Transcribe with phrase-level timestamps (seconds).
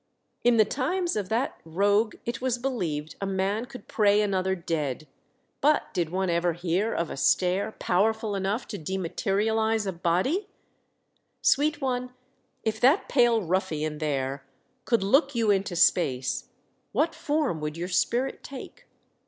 [0.43, 1.73] "In the times of that WE SIGHT A SAIL.
[1.73, 5.07] 345 rogue it was believed a man could pray another dead;
[5.61, 10.47] but did one ever hear of a stare powerful enough to dematerialise a body?
[11.43, 12.15] Sweet one,
[12.63, 14.43] if that pale ruffian there
[14.85, 16.49] could look you into space,
[16.93, 18.87] what form would your spirit take